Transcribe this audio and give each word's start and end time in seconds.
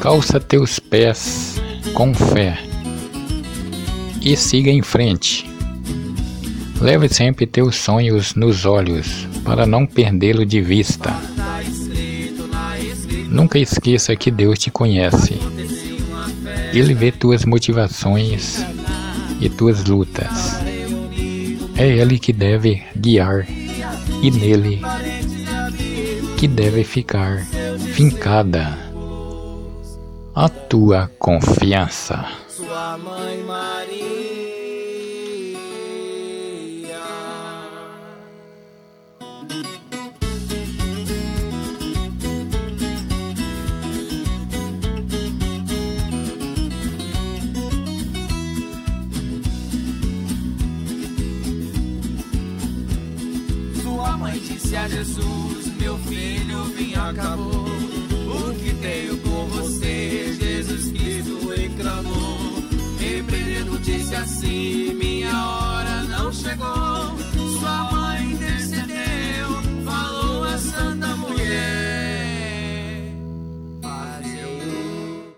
Calça 0.00 0.38
teus 0.38 0.78
pés 0.78 1.60
com 1.94 2.14
fé 2.14 2.58
e 4.20 4.36
siga 4.36 4.70
em 4.70 4.82
frente. 4.82 5.48
Leve 6.80 7.08
sempre 7.08 7.46
teus 7.46 7.76
sonhos 7.76 8.34
nos 8.34 8.66
olhos 8.66 9.26
para 9.44 9.66
não 9.66 9.86
perdê-lo 9.86 10.44
de 10.44 10.60
vista. 10.60 11.14
Nunca 13.28 13.58
esqueça 13.58 14.14
que 14.14 14.30
Deus 14.30 14.58
te 14.58 14.70
conhece. 14.70 15.38
Ele 16.72 16.92
vê 16.92 17.10
tuas 17.10 17.44
motivações 17.44 18.64
e 19.40 19.48
tuas 19.48 19.84
lutas. 19.84 20.60
É 21.76 21.86
Ele 21.88 22.18
que 22.18 22.32
deve 22.32 22.82
guiar 22.96 23.46
e 24.22 24.30
nele 24.30 24.80
que 26.36 26.46
deve 26.46 26.84
ficar 26.84 27.46
fincada 27.94 28.85
a 30.38 30.50
tua 30.50 31.10
confiança. 31.18 32.26
Sua 32.46 32.98
mãe 32.98 33.42
Maria. 33.42 34.06
Sua 53.82 54.16
mãe 54.18 54.38
disse 54.38 54.76
a 54.76 54.86
Jesus: 54.86 55.66
Meu 55.80 55.96
filho, 55.96 56.64
vem 56.74 56.94
acabou. 56.94 57.75
Disse 63.78 64.14
assim: 64.14 64.94
Minha. 64.94 65.45